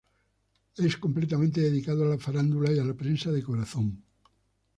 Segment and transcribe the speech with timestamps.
[0.77, 4.01] Es completamente dedicado a la farándula y a la prensa de corazón.